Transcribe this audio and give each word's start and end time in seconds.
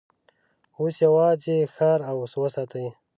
اوس 0.77 0.95
يواځې 1.05 1.57
ښار 1.73 1.99
وساتئ! 2.41 2.87